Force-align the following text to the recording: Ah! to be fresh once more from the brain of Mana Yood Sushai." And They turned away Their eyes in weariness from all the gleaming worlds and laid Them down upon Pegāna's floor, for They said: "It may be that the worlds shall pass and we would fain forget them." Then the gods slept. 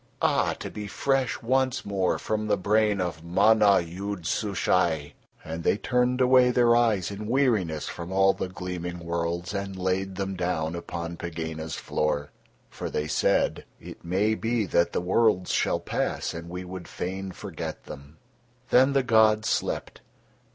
Ah! 0.19 0.53
to 0.57 0.71
be 0.71 0.87
fresh 0.87 1.43
once 1.43 1.85
more 1.85 2.17
from 2.17 2.47
the 2.47 2.57
brain 2.57 2.99
of 2.99 3.23
Mana 3.23 3.81
Yood 3.83 4.25
Sushai." 4.25 5.13
And 5.45 5.63
They 5.63 5.77
turned 5.77 6.19
away 6.21 6.49
Their 6.49 6.75
eyes 6.75 7.11
in 7.11 7.27
weariness 7.27 7.87
from 7.87 8.11
all 8.11 8.33
the 8.33 8.49
gleaming 8.49 8.97
worlds 8.97 9.53
and 9.53 9.75
laid 9.75 10.15
Them 10.15 10.33
down 10.35 10.73
upon 10.73 11.17
Pegāna's 11.17 11.75
floor, 11.75 12.31
for 12.67 12.89
They 12.89 13.07
said: 13.07 13.65
"It 13.79 14.03
may 14.03 14.33
be 14.33 14.65
that 14.65 14.91
the 14.91 15.01
worlds 15.01 15.51
shall 15.53 15.79
pass 15.79 16.33
and 16.33 16.49
we 16.49 16.63
would 16.65 16.87
fain 16.87 17.31
forget 17.31 17.83
them." 17.83 18.17
Then 18.71 18.93
the 18.93 19.03
gods 19.03 19.49
slept. 19.49 20.01